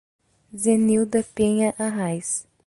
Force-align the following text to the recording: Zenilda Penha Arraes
Zenilda 0.61 1.21
Penha 1.21 1.75
Arraes 1.77 2.47